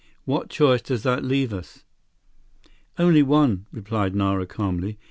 [0.25, 1.83] What choice does that leave us?"
[2.97, 4.97] "Only one," replied Nara calmly.